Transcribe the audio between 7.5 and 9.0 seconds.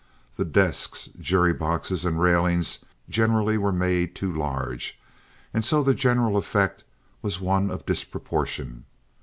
of disproportion.